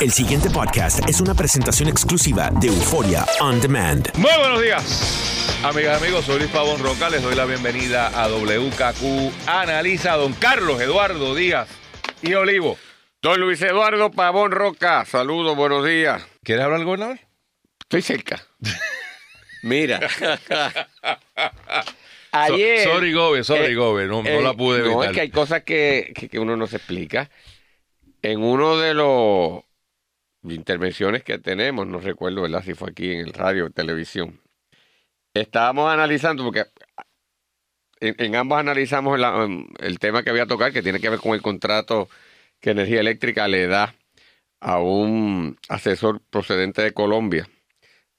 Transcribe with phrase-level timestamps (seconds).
[0.00, 4.08] El siguiente podcast es una presentación exclusiva de Euforia On Demand.
[4.16, 6.24] Muy buenos días, amigas y amigos.
[6.24, 7.10] Soy Luis Pavón Roca.
[7.10, 11.68] Les doy la bienvenida a WKQ Analiza don Carlos Eduardo Díaz
[12.22, 12.78] y Olivo.
[13.22, 16.22] Don Luis Eduardo Pavón Roca, saludos, buenos días.
[16.42, 17.18] ¿Quieres hablar al gobernador?
[17.80, 18.42] Estoy cerca.
[19.62, 20.00] Mira.
[20.08, 21.86] So-
[22.32, 22.84] Ayer.
[22.84, 24.06] sorry, Gobe, sorry, eh, Gobe.
[24.06, 24.96] No, no eh, la pude evitar.
[24.96, 27.28] No, es que hay cosas que, que- que uno no se explica.
[28.22, 29.62] En uno de los
[30.42, 32.62] intervenciones que tenemos, no recuerdo, ¿verdad?
[32.64, 34.40] Si fue aquí en el radio o televisión.
[35.34, 36.64] Estábamos analizando, porque
[38.00, 41.10] en, en ambos analizamos la- um, el tema que voy a tocar, que tiene que
[41.10, 42.08] ver con el contrato
[42.60, 43.94] que Energía Eléctrica le da
[44.60, 47.48] a un asesor procedente de Colombia.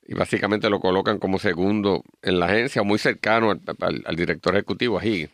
[0.03, 4.53] Y básicamente lo colocan como segundo en la agencia, muy cercano al, al- al director
[4.55, 5.31] ejecutivo, a Higgins.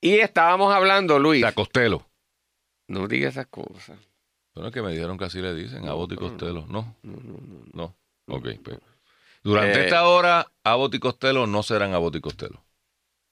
[0.00, 1.40] Y estábamos hablando, Luis.
[1.42, 2.06] La Costello.
[2.88, 3.98] No digas esas cosas.
[4.54, 6.28] Bueno, es que me dijeron que así le dicen, Abbott y no, no.
[6.28, 6.64] Costello.
[6.68, 7.38] No, No, no,
[7.72, 7.96] no.
[8.28, 8.34] no.
[8.36, 8.78] Ok, pues.
[9.42, 12.62] Durante Eh, esta hora, Abbott y Costello no serán Abbott y Costello.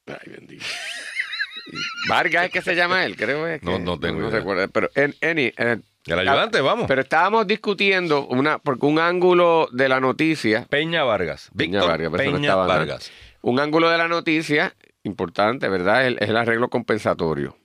[0.06, 0.64] Ay, bendito.
[2.08, 4.30] Vargas es que se llama él, creo es que- No, no tengo idea.
[4.30, 4.68] recuerdo.
[4.68, 6.86] Pero, en, any- en- El ayudante, vamos.
[6.88, 11.50] pero estábamos discutiendo una, porque un ángulo de la noticia, Peña Vargas.
[11.56, 12.66] Peña Víctor Vargas, pero no Peña estaba.
[12.66, 13.12] Vargas.
[13.42, 16.08] un ángulo de la noticia importante, ¿verdad?
[16.08, 17.56] Es, es el arreglo compensatorio.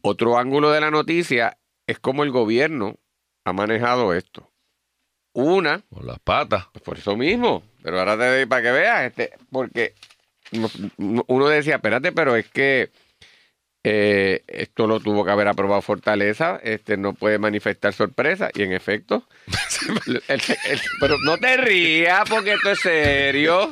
[0.00, 2.96] Otro ángulo de la noticia es cómo el gobierno
[3.44, 4.50] ha manejado esto.
[5.32, 6.66] Una, Con las patas.
[6.72, 9.94] pues por eso mismo, pero ahora te doy para que veas, este, porque
[10.52, 12.90] no- no- uno decía, espérate, pero es que
[13.88, 18.72] eh, esto lo tuvo que haber aprobado Fortaleza, este no puede manifestar sorpresa, y en
[18.72, 19.22] efecto,
[20.08, 23.70] el- el- pero no te rías porque esto es serio.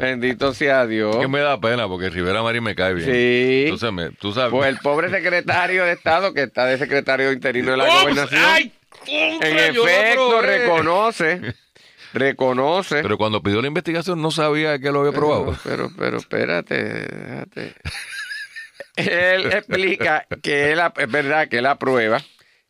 [0.00, 1.16] Bendito sea Dios.
[1.16, 3.06] Que me da pena porque Rivera Marín me cae bien.
[3.10, 3.62] Sí.
[3.64, 4.52] Entonces, me, tú sabes.
[4.52, 8.72] Pues el pobre secretario de Estado, que está de secretario interino de la gobernación, ¡Ay!
[9.08, 11.40] en ¡Contra, yo lo efecto reconoce,
[12.12, 13.02] reconoce.
[13.02, 15.56] Pero cuando pidió la investigación no sabía que lo había probado.
[15.64, 17.74] Pero, pero, espérate, déjate.
[18.98, 22.20] Él explica que él, es verdad que él aprueba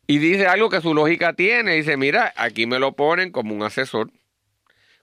[0.07, 1.73] y dice algo que su lógica tiene.
[1.75, 4.11] Dice, mira, aquí me lo ponen como un asesor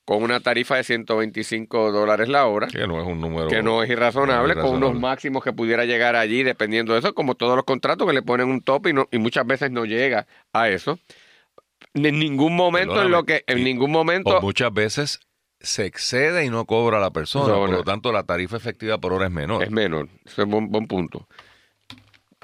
[0.05, 3.49] con una tarifa de 125 dólares la hora, Que no es un número.
[3.49, 7.01] que no es irrazonable, no es con unos máximos que pudiera llegar allí, dependiendo de
[7.01, 9.73] eso, como todos los contratos que le ponen un tope y, no- y muchas veces
[9.73, 11.01] no llega a eso.
[11.95, 15.21] En ningún momento en lo que, en ningún O momento muchas veces
[15.61, 17.53] se excede y no cobra la persona.
[17.53, 17.77] No, por no.
[17.79, 19.63] lo tanto, la tarifa efectiva por hora es menor.
[19.63, 20.09] Es menor.
[20.25, 21.27] Eso es buen, buen punto.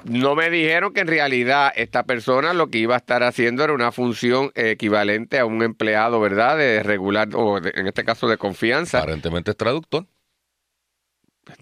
[0.05, 3.71] No me dijeron que en realidad esta persona lo que iba a estar haciendo era
[3.71, 6.57] una función equivalente a un empleado, ¿verdad?
[6.57, 8.97] De regular, o de- en este caso de confianza.
[8.99, 10.05] Aparentemente es traductor.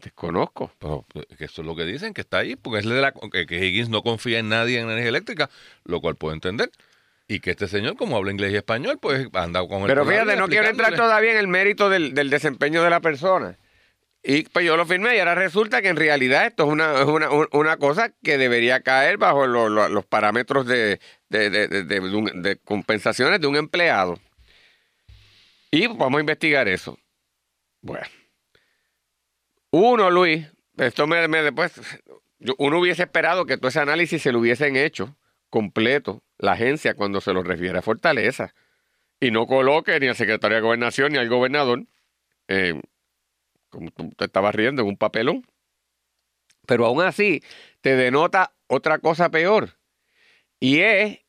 [0.03, 0.71] Desconozco.
[0.79, 1.05] Pero
[1.37, 3.65] que eso es lo que dicen, que está ahí, porque es de la, que, que
[3.65, 5.49] Higgins no confía en nadie en energía eléctrica,
[5.83, 6.71] lo cual puedo entender.
[7.31, 10.35] Y que este señor, como habla inglés y español, pues anda con el Pero fíjate,
[10.35, 13.57] no quiero entrar todavía en el mérito del, del desempeño de la persona.
[14.21, 17.29] Y pues yo lo firmé y ahora resulta que en realidad esto es una, una,
[17.31, 20.99] un- una cosa que debería caer bajo lo- lo- los parámetros de,
[21.29, 24.19] de, de- compensaciones de un empleado.
[25.71, 26.99] Y vamos a investigar eso.
[27.81, 28.05] Bueno.
[29.71, 30.45] Uno, Luis,
[30.77, 31.71] esto me, me después,
[32.39, 35.15] yo- uno hubiese esperado que todo ese análisis se lo hubiesen hecho
[35.51, 38.55] completo la agencia cuando se lo refiere a Fortaleza
[39.19, 41.85] y no coloque ni al secretario de Gobernación ni al gobernador,
[42.47, 42.81] eh,
[43.69, 45.45] como tú te estabas riendo, en un papelón.
[46.65, 47.43] Pero aún así,
[47.81, 49.77] te denota otra cosa peor.
[50.59, 51.19] Y es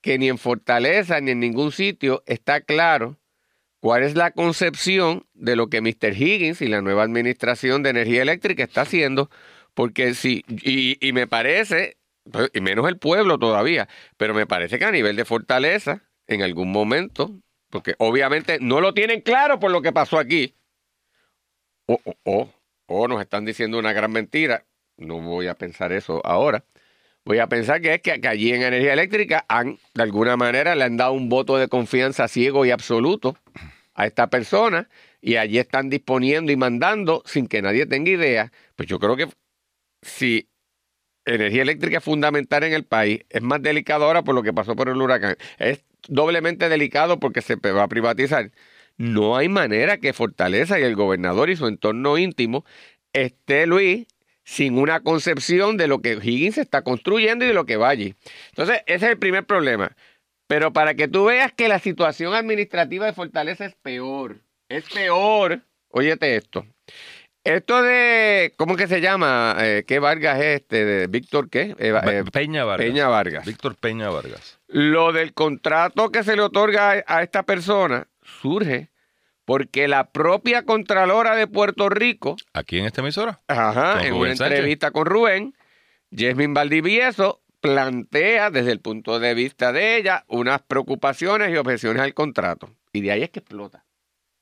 [0.00, 3.18] que ni en Fortaleza ni en ningún sitio está claro
[3.80, 6.12] cuál es la concepción de lo que Mr.
[6.12, 9.30] Higgins y la nueva administración de energía eléctrica está haciendo,
[9.74, 11.96] porque si, y, me parece,
[12.52, 16.70] y menos el pueblo todavía, pero me parece que a nivel de Fortaleza, en algún
[16.70, 20.54] momento, porque obviamente no lo tienen claro por lo que pasó aquí,
[21.86, 24.64] o, nos están diciendo una gran mentira,
[24.96, 26.64] no voy a pensar eso ahora,
[27.24, 30.74] voy a pensar que es que, que allí en energía eléctrica han, de alguna manera,
[30.74, 33.36] le han dado un voto de confianza ciego y absoluto
[33.94, 34.88] a esta persona
[35.20, 38.52] y allí están disponiendo y mandando sin que nadie tenga idea.
[38.76, 39.28] Pues yo creo que
[40.02, 40.48] si
[41.24, 44.88] energía eléctrica fundamental en el país, es más delicado ahora por lo que pasó por
[44.88, 45.36] el huracán.
[45.58, 48.50] Es doblemente delicado porque se va a privatizar.
[48.96, 52.64] No hay manera que Fortaleza y el gobernador y su entorno íntimo
[53.12, 54.06] esté, Luis,
[54.44, 58.14] sin una concepción de lo que Higgins está construyendo y de lo que va allí.
[58.50, 59.96] Entonces, ese es el primer problema.
[60.46, 65.62] Pero para que tú veas que la situación administrativa de Fortaleza es peor, es peor,
[65.90, 66.66] óyete esto.
[67.44, 69.56] Esto de, ¿cómo que se llama?
[69.60, 70.84] Eh, ¿Qué Vargas es este?
[70.84, 71.74] De Víctor qué?
[71.78, 72.86] Eh, eh, Peña Vargas.
[72.86, 73.46] Peña Vargas.
[73.46, 74.58] Víctor Peña Vargas.
[74.68, 78.90] Lo del contrato que se le otorga a, a esta persona surge
[79.46, 83.40] porque la propia Contralora de Puerto Rico, Aquí en esta emisora.
[83.48, 84.58] ajá, en una Sánchez.
[84.58, 85.54] entrevista con Rubén,
[86.10, 92.14] Yasmin Valdivieso plantea desde el punto de vista de ella unas preocupaciones y objeciones al
[92.14, 92.70] contrato.
[92.92, 93.84] Y de ahí es que explota.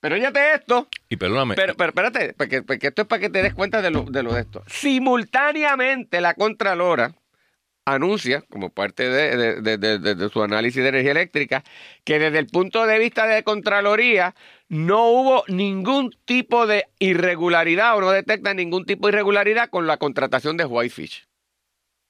[0.00, 1.54] Pero fíjate esto, Y perdóname.
[1.56, 4.22] pero, pero espérate, porque, porque esto es para que te des cuenta de lo, de
[4.22, 4.62] lo de esto.
[4.68, 7.14] Simultáneamente la Contralora
[7.84, 11.64] anuncia, como parte de, de- de- de- de- de su análisis de energía eléctrica,
[12.04, 14.34] que desde el punto de vista de Contraloría
[14.68, 19.96] no hubo ningún tipo de irregularidad o no detectan ningún tipo de irregularidad con la
[19.96, 21.26] contratación de Whitefish.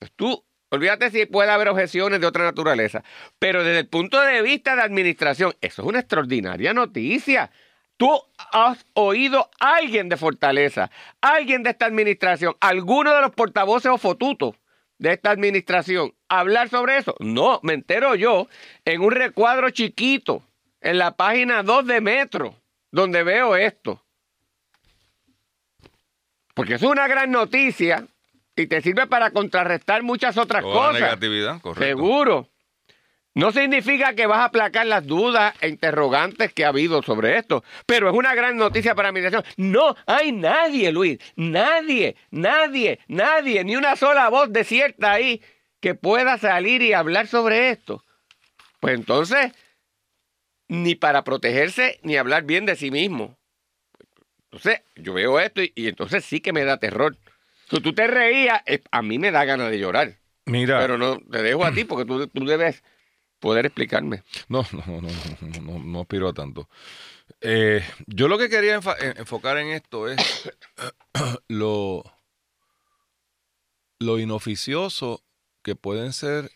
[0.00, 3.05] Pues tú, olvídate si puede haber objeciones de otra naturaleza,
[3.38, 7.50] pero desde el punto de vista de administración, eso es una extraordinaria noticia.
[7.98, 8.22] Tú
[8.52, 10.90] has oído a alguien de Fortaleza,
[11.20, 14.54] alguien de esta administración, alguno de los portavoces o fotutos
[14.98, 17.14] de esta administración hablar sobre eso.
[17.18, 18.46] No, me entero yo
[18.84, 20.42] en un recuadro chiquito
[20.80, 22.54] en la página 2 de Metro,
[22.92, 24.00] donde veo esto.
[26.54, 28.06] Porque es una gran noticia
[28.54, 31.00] y te sirve para contrarrestar muchas otras Toda cosas.
[31.00, 31.84] negatividad, correcto.
[31.84, 32.48] Seguro.
[33.34, 37.62] No significa que vas a aplacar las dudas e interrogantes que ha habido sobre esto,
[37.86, 39.44] pero es una gran noticia para mi nación.
[39.56, 45.40] No hay nadie, Luis, nadie, nadie, nadie, ni una sola voz desierta ahí
[45.80, 48.04] que pueda salir y hablar sobre esto.
[48.80, 49.52] Pues entonces,
[50.66, 53.38] ni para protegerse ni hablar bien de sí mismo.
[54.50, 57.16] Entonces, yo veo esto y, y entonces sí que me da terror.
[57.70, 60.16] Si tú te reías, a mí me da ganas de llorar.
[60.46, 60.81] Mira.
[60.81, 62.82] Pero no, te dejo a ti porque tú, tú debes
[63.40, 64.23] poder explicarme.
[64.49, 66.69] No, no, no, no, no, no, aspiro a tanto.
[67.40, 68.81] Eh, yo lo que quería
[69.17, 70.50] enfocar en esto es
[71.49, 72.05] lo,
[73.99, 75.23] lo inoficioso
[75.62, 76.50] que pueden ser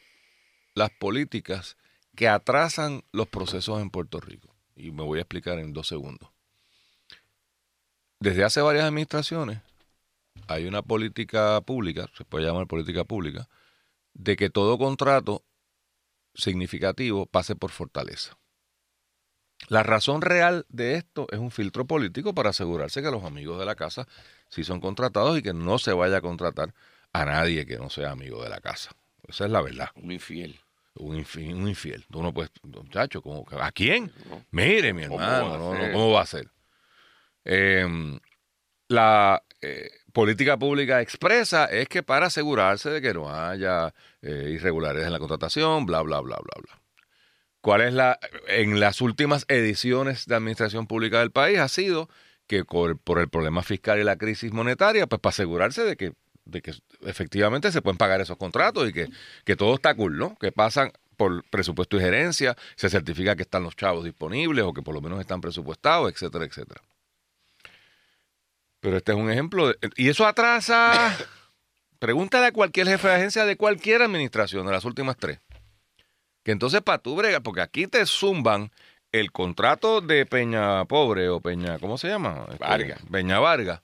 [0.75, 1.77] las políticas
[2.17, 4.55] que atrasan los procesos en Puerto Rico.
[4.75, 6.31] Y me voy a explicar en dos segundos.
[8.21, 9.61] Desde hace varias administraciones
[10.47, 13.49] hay una política pública, se puede llamar política pública,
[14.15, 15.45] de que todo contrato
[16.35, 18.37] significativo pase por fortaleza.
[19.69, 23.65] La razón real de esto es un filtro político para asegurarse que los amigos de
[23.67, 24.09] la casa
[24.49, 26.75] sí son contratados y que no se vaya a contratar
[27.13, 28.91] a nadie que no sea amigo de la casa.
[29.29, 29.91] Esa es la verdad.
[29.95, 30.59] Un infiel.
[30.95, 31.55] Un infiel.
[31.55, 32.05] Un infiel.
[32.11, 34.13] Tú no puedes, muchacho, ¿cómo ¿a quién?
[34.29, 34.45] No.
[34.51, 35.93] Mire, mi ¿Cómo hermano, va a no, no, ser?
[35.93, 36.51] ¿cómo va a ser?
[37.45, 38.19] Eh,
[38.89, 45.07] la eh, política pública expresa es que para asegurarse de que no haya eh, irregularidades
[45.07, 46.83] en la contratación, bla, bla, bla, bla, bla.
[47.61, 48.19] ¿Cuál es la,
[48.49, 52.09] en las últimas ediciones de administración pública del país ha sido
[52.47, 56.13] que por, el problema fiscal y la crisis monetaria, pues para asegurarse de que,
[56.45, 59.09] de que efectivamente se pueden pagar esos contratos y que,
[59.45, 60.37] que todo está cool, ¿no?
[60.37, 64.83] Que pasan por presupuesto y gerencia, se certifica que están los chavos disponibles o que
[64.83, 66.83] por lo menos están presupuestados, etcétera, etcétera.
[68.83, 69.69] Pero este es un ejemplo.
[69.69, 70.93] de- y eso atrasa.
[72.01, 75.39] Pregúntale a cualquier jefe de agencia de cualquier administración de las últimas tres.
[76.43, 78.73] Que entonces para tú bregar, porque aquí te zumban
[79.13, 82.45] el contrato de Peña Pobre o Peña, ¿cómo se llama?
[82.51, 82.99] Este, Vargas.
[83.09, 83.83] Peña Vargas.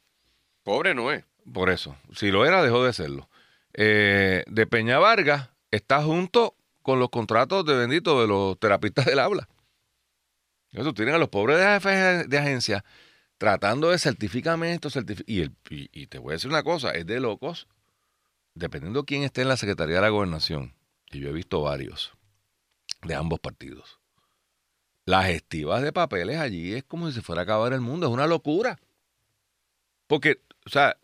[0.64, 1.24] Pobre no es.
[1.52, 1.96] Por eso.
[2.16, 3.28] Si lo era, dejó de serlo.
[3.74, 9.20] Eh, de Peña Vargas está junto con los contratos de bendito de los terapistas del
[9.20, 9.48] habla.
[10.72, 12.84] Eso tienen a los pobres de jefes de agencia
[13.38, 16.90] tratando de certificarme esto, certifi- y, el- y, y te voy a decir una cosa,
[16.90, 17.68] es de locos,
[18.54, 20.74] dependiendo quién esté en la Secretaría de la Gobernación,
[21.10, 22.12] y yo he visto varios
[23.02, 23.98] de ambos partidos.
[25.04, 28.12] Las estivas de papeles allí es como si se fuera a acabar el mundo, es
[28.12, 28.78] una locura.
[30.06, 30.98] Porque, o sea,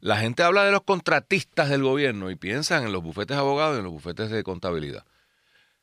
[0.00, 3.76] la gente habla de los contratistas del gobierno y piensan en los bufetes de abogados
[3.76, 5.04] y en los bufetes de contabilidad.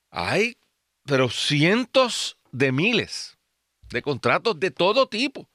[0.10, 0.58] Hay,
[1.04, 3.38] pero cientos de miles
[3.90, 5.48] de contratos de todo tipo.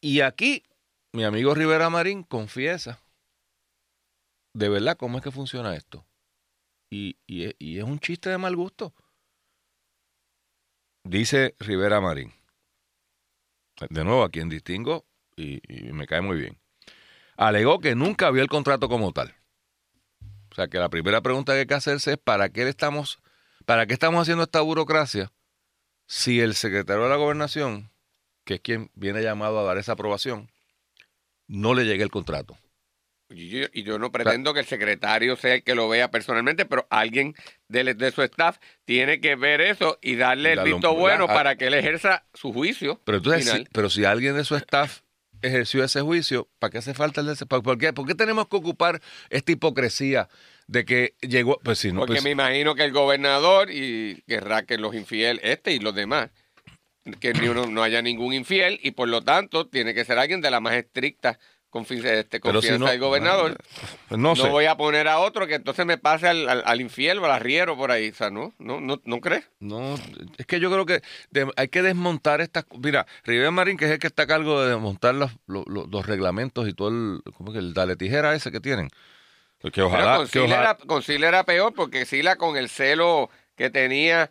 [0.00, 0.64] Y aquí,
[1.12, 3.00] mi amigo Rivera Marín confiesa
[4.54, 6.06] de verdad cómo es que funciona esto.
[6.90, 8.94] Y, y es- y es un chiste de mal gusto.
[11.04, 12.32] Dice Rivera Marín.
[13.88, 16.58] De nuevo, a quien distingo y, y me cae muy bien.
[17.36, 19.34] Alegó que nunca vio el contrato como tal.
[20.50, 23.20] O sea que la primera pregunta que hay que hacerse es ¿para qué le estamos,
[23.64, 25.32] para qué estamos haciendo esta burocracia
[26.06, 27.89] si el secretario de la gobernación,
[28.50, 30.50] que es quien viene llamado a dar esa aprobación,
[31.46, 32.58] no le llegue el contrato?
[33.28, 36.66] Y yo, y yo no pretendo que el secretario sea el que lo vea personalmente,
[36.66, 37.36] pero alguien
[37.68, 41.34] de, de su staff tiene que ver eso y darle el visto bueno ¿verdad?
[41.34, 45.02] para que él ejerza su juicio Pero entonces, si, pero si alguien de su staff
[45.42, 48.16] ejerció ese juicio, ¿para qué hace falta el de ese- ¿Por por qué, por qué
[48.16, 50.28] tenemos que ocupar esta hipocresía
[50.66, 51.60] de que llegó?
[51.62, 55.40] Pues si no, Porque pues, me imagino que el gobernador y querrá que los infieles,
[55.44, 56.30] este y los demás,
[57.20, 60.40] que ni uno, no haya ningún infiel y por lo tanto tiene que ser alguien
[60.40, 61.38] de la más estricta
[61.72, 63.56] este, pero si confianza no- del gobernador.
[64.10, 64.48] no No, sé.
[64.48, 67.30] voy a poner a otro que entonces me pase al, al, al infiel o al
[67.30, 68.08] arriero por ahí.
[68.08, 68.52] O sea, ¿no?
[68.58, 69.44] ¿No, no, ¿no crees?
[69.60, 69.94] No,
[70.36, 72.64] es que yo creo que de- hay que desmontar estas.
[72.82, 76.68] Mira, Rivera Marín, que es el que está a cargo de desmontar los, los, reglamentos
[76.68, 77.20] y todo el.
[77.34, 78.88] ¿Cómo que el dale tijera ese que tienen?
[79.62, 80.16] Que Pero ojalá.
[80.16, 83.70] con que Sila, ojalá- era, con Sila era peor porque Sila con el celo que
[83.70, 84.28] tenía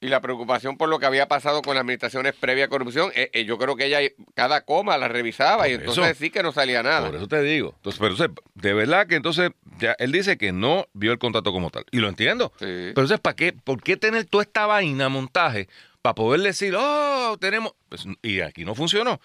[0.00, 3.30] y la preocupación por lo que había pasado con las administraciones previa a corrupción, eh,
[3.32, 3.98] eh, yo creo que ella
[4.34, 6.18] cada coma la revisaba y entonces eso.
[6.18, 7.06] sí que no salía nada.
[7.06, 7.72] Por eso te digo.
[7.76, 11.50] Entonces, pero entonces, de verdad que entonces, ya, él dice que no vio el contrato
[11.52, 11.86] como tal.
[11.90, 12.52] Y lo entiendo.
[12.58, 12.66] Sí.
[12.66, 13.52] Pero entonces, ¿para qué?
[13.52, 15.68] ¿Por qué tener toda esta vaina montaje
[16.02, 17.72] para poder decir, oh, tenemos.
[17.88, 19.20] Pues, y aquí no funcionó.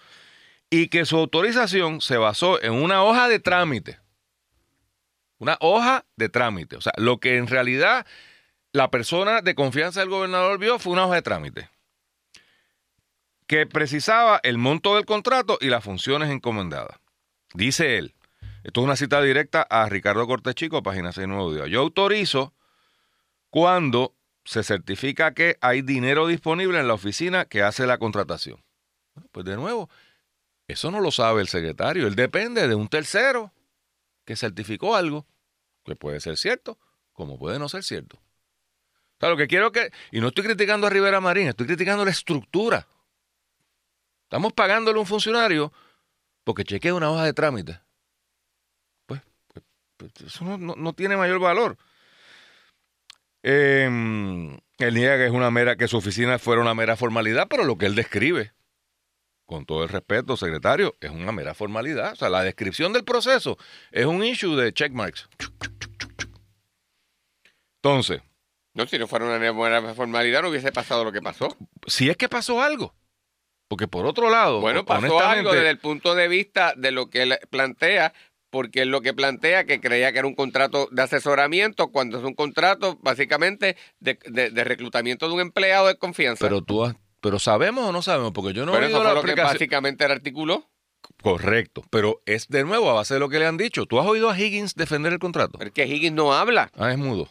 [0.70, 4.00] Y que su autorización se basó en una hoja de trámite.
[5.38, 6.78] Una hoja de trámite.
[6.78, 8.06] O sea, lo que en realidad
[8.74, 11.70] la persona de confianza del gobernador vio fue una hoja de trámite.
[13.48, 17.00] Que precisaba el monto del contrato y las funciones encomendadas.
[17.54, 18.16] Dice él.
[18.64, 21.68] Esto es una cita directa a Ricardo Cortés Chico, página 6 Nuevo Día.
[21.68, 22.54] Yo autorizo
[23.50, 28.64] cuando se certifica que hay dinero disponible en la oficina que hace la contratación.
[29.32, 29.90] Pues de nuevo,
[30.68, 32.08] eso no lo sabe el secretario.
[32.08, 33.52] Él depende de un tercero
[34.26, 35.26] que certificó algo,
[35.84, 36.78] que puede ser cierto,
[37.12, 38.20] como puede no ser cierto.
[39.22, 39.92] O sea, lo que quiero que...
[40.12, 42.88] Y no estoy criticando a Rivera Marín, estoy criticando la estructura.
[44.24, 45.72] Estamos pagándole a un funcionario
[46.44, 47.80] porque chequea una hoja de trámite.
[49.06, 49.22] Pues,
[49.54, 49.64] pues,
[49.98, 51.78] pues, eso no, no- no tiene mayor valor.
[53.44, 53.86] Eh,
[54.80, 57.78] él niega que es una mera, que su oficina fuera una mera formalidad, pero lo
[57.78, 58.54] que él describe,
[59.46, 62.14] con todo el respeto, secretario, es una mera formalidad.
[62.14, 63.60] O sea, la descripción del proceso
[63.92, 65.30] es un issue de checkmarks.
[67.84, 68.22] Entonces,
[68.74, 71.56] No, si no fuera una buena formalidad no hubiese pasado lo que pasó.
[71.88, 72.94] si es que pasó algo,
[73.68, 77.24] porque por otro lado, Bueno, pasó algo desde el punto de vista de lo que
[77.24, 78.14] él plantea,
[78.50, 82.24] porque es lo que plantea que creía que era un contrato de asesoramiento, cuando es
[82.24, 86.46] un contrato básicamente de, de- de reclutamiento de un empleado de confianza.
[86.46, 89.08] pero tú has- pero sabemos o no sabemos, porque yo no Pero he eso oído
[89.10, 90.70] fue la lo que básicamente él articuló.
[91.22, 93.86] Correcto, pero es de nuevo a base de lo que le han dicho.
[93.86, 95.58] ¿Tú has oído a Higgins defender el contrato?
[95.58, 96.72] Pero es que Higgins no habla.
[96.78, 97.30] Ah, es mudo.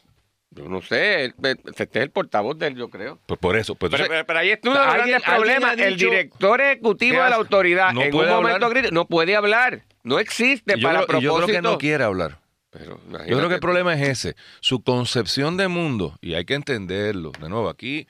[0.52, 3.20] Yo no sé, este es el portavoz de él, yo creo.
[3.26, 3.76] Pues por eso.
[3.76, 5.78] Pues Pero, pero- pero ahí estuvo uno de los grandes problemas.
[5.78, 9.84] El director ejecutivo ¿Qué de la autoridad No en un momento crítico no puede hablar.
[10.02, 11.62] No existe yo, para y yo creo que propósito.
[11.62, 12.40] no quiere hablar.
[12.70, 14.36] Pero, Yo creo que el problema es ese.
[14.60, 17.32] Su concepción de mundo, y hay que entenderlo.
[17.40, 18.06] De nuevo, aquí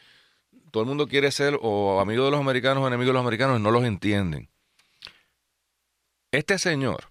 [0.70, 3.58] todo el mundo quiere ser o amigo de los americanos o enemigo de los americanos
[3.58, 4.48] y no los entienden.
[6.32, 7.10] Este señor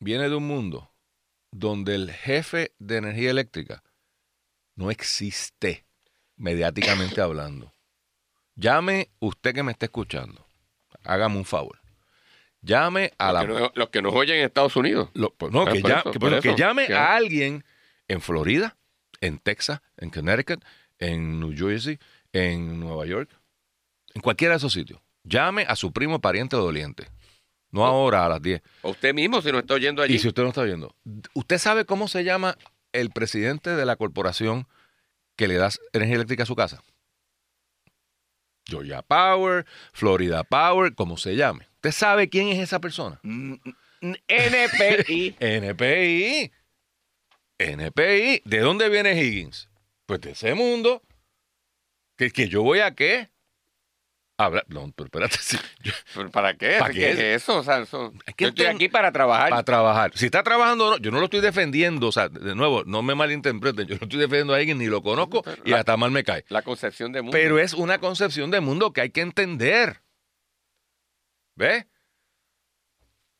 [0.00, 0.90] viene de un mundo
[1.50, 3.82] donde el jefe de energía eléctrica
[4.78, 5.84] no existe,
[6.36, 7.72] mediáticamente hablando.
[8.54, 10.46] Llame usted que me esté escuchando.
[11.04, 11.80] Hágame un favor.
[12.60, 13.42] Llame a la...
[13.42, 15.10] Los que, no- los que nos oyen en Estados Unidos.
[15.14, 16.56] Lo- pues, no, Ah, que, ya- eso, que- pero que eso.
[16.56, 17.64] llame a alguien
[18.06, 18.76] en Florida,
[19.20, 20.64] en Texas, en Connecticut,
[21.00, 21.98] en New Jersey,
[22.32, 23.30] en Nueva York,
[24.14, 25.00] en cualquiera de esos sitios.
[25.24, 27.08] Llame a su primo pariente o doliente.
[27.70, 28.62] No ahora a las 10.
[28.82, 30.14] O usted mismo, si nos está oyendo allí.
[30.14, 30.94] Y si usted no está viendo,
[31.34, 32.56] ¿usted sabe cómo se llama
[32.92, 34.66] el presidente de la corporación
[35.36, 36.82] que le da energía eléctrica a su casa?
[38.66, 41.66] Georgia Power, Florida Power, como se llame.
[41.76, 43.20] ¿Usted sabe quién es esa persona?
[43.22, 45.36] NPI.
[45.40, 46.52] NPI.
[47.58, 48.42] NPI.
[48.44, 49.68] ¿De dónde viene Higgins?
[50.06, 51.02] Pues de ese mundo.
[52.16, 53.30] ¿Que, que yo voy a qué?
[54.40, 55.36] Habla, no, pero espérate.
[55.40, 56.76] sí, yo- ¿Pero ¿Para qué?
[56.78, 57.10] ¿Para ¿Qué qué?
[57.10, 57.58] es eso?
[57.58, 59.50] O sea, eso- Es que yo estoy esto- aquí para trabajar.
[59.50, 60.12] para trabajar.
[60.14, 62.06] Si está trabajando o no, yo no lo estoy defendiendo.
[62.06, 63.86] O sea, de nuevo, no me malinterpreten.
[63.88, 66.44] Yo no estoy defendiendo a alguien, ni lo conozco y La- hasta mal me cae.
[66.50, 67.36] La concepción de mundo.
[67.36, 70.02] Pero es una concepción de mundo que hay que entender.
[71.56, 71.86] ¿Ves?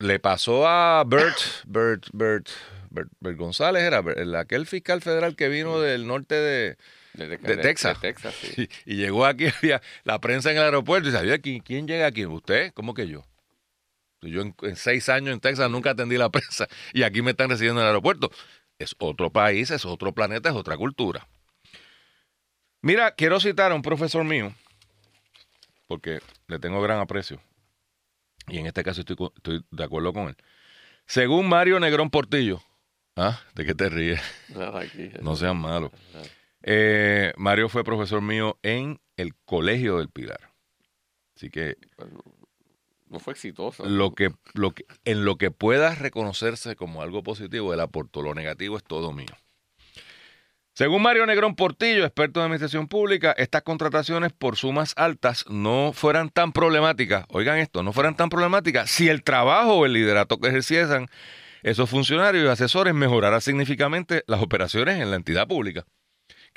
[0.00, 1.36] Le pasó a Bert,
[1.66, 2.48] Bert, Bert,
[2.90, 4.02] Bert, Bert González, era
[4.40, 6.76] aquel fiscal federal que vino del norte de,
[7.26, 8.00] de, de- Texas.
[8.00, 8.68] de Texas, sí.
[8.86, 12.06] y, y llegó aquí, había la prensa en el aeropuerto y sabía quién, quién llega
[12.06, 12.24] aquí.
[12.26, 12.72] ¿Usted?
[12.74, 13.24] ¿Cómo que yo?
[14.20, 17.50] Yo en, en seis años en Texas nunca atendí la prensa y aquí me están
[17.50, 18.30] recibiendo en el aeropuerto.
[18.78, 21.26] Es otro país, es otro planeta, es otra cultura.
[22.80, 24.54] Mira, quiero citar a un profesor mío,
[25.88, 27.40] porque le tengo gran aprecio.
[28.46, 30.36] Y en este caso estoy, de acuerdo con él.
[31.06, 32.62] Según Mario Negrón Portillo,
[33.16, 33.40] ¿ah?
[33.54, 34.20] ¿De qué te ríes?
[35.22, 35.90] No sean malos.
[36.62, 40.52] Eh, Mario fue profesor mío en el Colegio del Pilar.
[41.36, 41.76] Así que
[43.08, 43.84] No fue exitoso.
[43.86, 48.22] lo que, lo que, en lo que pueda reconocerse como algo positivo, él aportó.
[48.22, 49.26] Lo negativo es todo mío.
[50.74, 56.30] Según Mario Negrón Portillo, experto en administración pública, estas contrataciones por sumas altas no fueran
[56.30, 60.46] tan problemáticas, oigan esto, no fueran tan problemáticas si el trabajo o el liderato que
[60.46, 61.08] ejerciesen
[61.64, 65.84] esos funcionarios y asesores mejorara significativamente las operaciones en la entidad pública.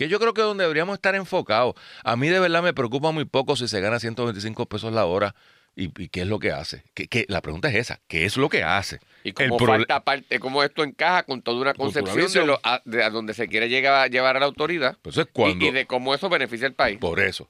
[0.01, 1.75] Que yo creo que es donde deberíamos estar enfocados.
[2.03, 5.35] A mí de verdad me preocupa muy poco si se gana 125 pesos la hora
[5.75, 6.83] y, y qué es lo que hace.
[6.95, 8.99] Que- la pregunta es esa, ¿qué es lo que hace?
[9.23, 12.59] Y cómo falta parte, cómo esto encaja con toda una Con una concepción de, lo,
[12.63, 15.65] a, de a donde se quiere llegar, llevar a la autoridad Entonces, y- cuando...
[15.65, 16.97] y, de cómo eso beneficia al país.
[16.97, 17.47] Por eso.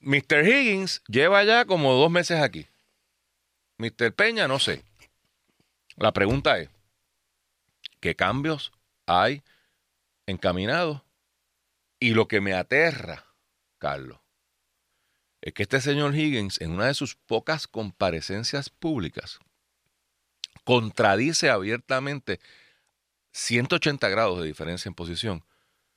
[0.00, 0.48] Mr.
[0.48, 2.66] Higgins lleva ya como dos meses aquí.
[3.76, 4.12] Mr.
[4.14, 4.82] Peña, no sé.
[5.96, 6.70] La pregunta es,
[8.00, 8.72] ¿qué cambios
[9.06, 9.42] hay
[10.26, 11.02] encaminados?
[12.00, 13.24] Y lo que me aterra,
[13.78, 14.18] Carlos,
[15.40, 19.38] es que este señor Higgins, en una de sus pocas comparecencias públicas,
[20.64, 22.40] contradice abiertamente
[23.32, 25.44] 180 grados de diferencia en posición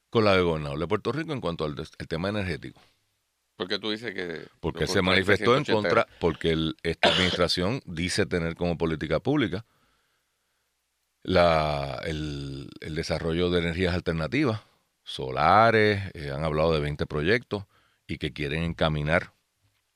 [0.10, 2.82] con la del gobernador de Puerto Rico en cuanto al el tema energético.
[3.56, 4.48] Porque tú dices que...
[4.60, 5.74] Porque se manifestó en 180
[6.06, 9.66] contra, porque el- esta administración dice tener como política pública
[11.24, 14.62] la, el, el desarrollo de energías alternativas,
[15.04, 17.66] solares, eh, han hablado de 20 proyectos
[18.08, 19.34] y que quieren encaminar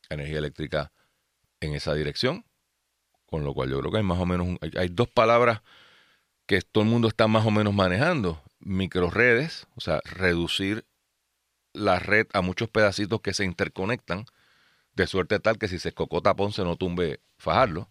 [0.10, 0.92] energía eléctrica
[1.62, 2.46] en esa dirección,
[3.26, 5.62] con lo cual yo creo que hay más o menos, un- hay, dos palabras
[6.48, 10.86] que todo el mundo está más o menos manejando, microredes, o sea, reducir
[11.74, 14.26] la red a muchos pedacitos que se interconectan,
[14.96, 17.90] de suerte tal que si se escocota Ponce no tumbe fajarlo.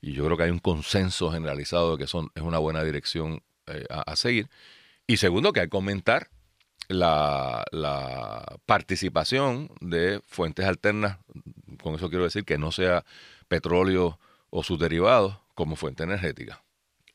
[0.00, 3.42] Y yo creo que hay un consenso generalizado de que son, es una buena dirección
[3.66, 4.48] eh, a seguir.
[5.06, 6.28] Y segundo, que hay que aumentar
[6.88, 11.18] la, la participación de fuentes alternas,
[11.82, 13.04] con eso quiero decir que no sea
[13.48, 14.18] petróleo
[14.50, 16.62] o sus derivados como fuente energética.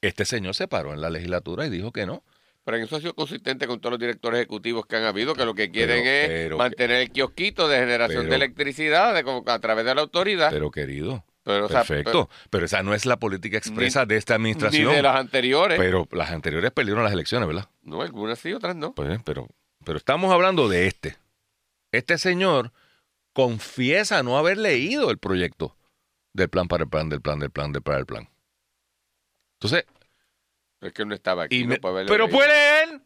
[0.01, 2.23] Este señor se paró en la legislatura y dijo que no.
[2.63, 5.45] Pero en eso ha sido consistente con todos los directores ejecutivos que han habido, que
[5.45, 9.51] lo que quieren Pero- es pero- mantener el kiosquito de generación pero- de electricidad de
[9.51, 10.49] a través de la autoridad.
[10.51, 12.29] Pero querido, Pero, o sea, perfecto.
[12.49, 14.91] pero esa no es la política expresa de esta Ni administración.
[14.93, 15.79] de las anteriores.
[15.79, 17.69] Pero las anteriores perdieron las elecciones, ¿verdad?
[17.83, 18.93] no, algunas sí, otras no.
[18.93, 19.47] Pues, pero,
[19.85, 21.15] pero estamos hablando de este.
[21.93, 22.73] Este señor
[23.33, 25.77] confiesa no haber leído el proyecto
[26.33, 28.27] del plan para el plan, del plan, del plan, del para el plan.
[29.59, 29.85] Entonces,
[30.81, 31.59] Es que él no estaba aquí.
[31.59, 32.37] y no me- puede haberlo pero leído.
[32.37, 33.01] puede leer.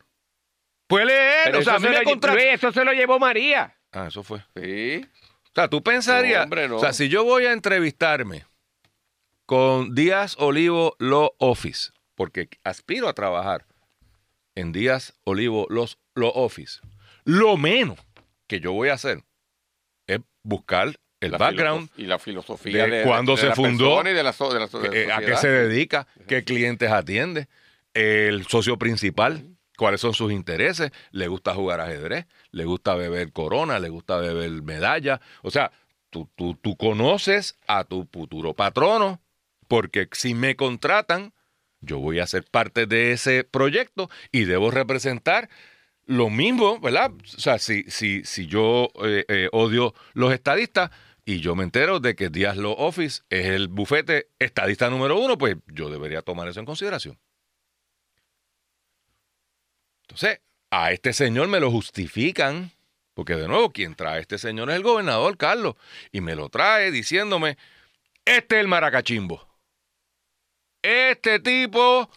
[0.88, 1.41] Puede leer.
[1.45, 3.19] Pero o sea, a eso, mí se me lo, contra- Luis, eso se lo llevó
[3.19, 3.77] María.
[3.91, 4.39] Ah, eso fue.
[4.56, 5.06] Sí.
[5.51, 6.77] O sea, tú pensarías, No, hombre, no.
[6.77, 8.45] o sea, si yo voy a entrevistarme
[9.45, 13.65] con Díaz Olivo Law Office, porque aspiro a trabajar
[14.55, 16.79] en Díaz Olivo Los- Law Office,
[17.25, 17.99] lo menos
[18.47, 19.23] que yo voy a hacer
[20.07, 24.01] es buscar el La background, y la filosofía de de, cuándo de se la fundó,
[24.09, 27.47] y de la, so- la eh, a qué se dedica, qué clientes atiende,
[27.93, 29.50] el socio principal,
[29.81, 34.61] cuáles son sus intereses, le gusta jugar ajedrez, le gusta beber corona, le gusta beber
[34.61, 35.19] medalla.
[35.41, 35.71] O sea,
[36.11, 39.23] tú, tú, tú conoces a tu futuro patrono,
[39.67, 41.33] porque si me contratan,
[41.79, 45.49] yo voy a ser parte de ese proyecto y debo representar
[46.05, 47.09] lo mismo, ¿verdad?
[47.13, 50.91] O sea, si, si, si yo eh, eh, odio los estadistas
[51.25, 55.39] y yo me entero de que Díaz Law Office es el bufete estadista número uno,
[55.39, 57.17] pues yo debería tomar eso en consideración.
[60.12, 62.71] Entonces, a este señor me lo justifican,
[63.13, 65.76] porque de nuevo, quien trae a este señor es el gobernador Carlos,
[66.12, 67.58] y me lo trae diciéndome,
[68.26, 69.47] este es el maracachimbo.
[70.84, 72.10] Este tipo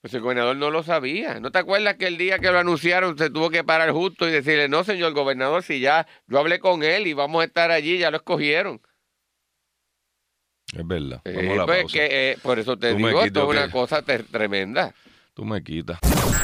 [0.00, 1.38] Pues el gobernador no lo sabía.
[1.40, 4.32] ¿No te acuerdas que el día que lo anunciaron se tuvo que parar justo y
[4.32, 7.98] decirle, no, señor gobernador, si ya yo hablé con él y vamos a estar allí,
[7.98, 8.80] ya lo escogieron?
[10.76, 11.20] Es verdad.
[11.24, 11.92] Eh, Vamos a la pues, pausa.
[11.98, 14.92] que, eh, por eso te Tú digo, esto es una que- cosa tremenda.
[15.34, 15.98] Tú me quitas.